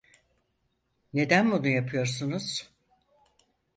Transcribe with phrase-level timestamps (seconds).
[1.13, 2.71] Neden bunu yapıyorsunuz?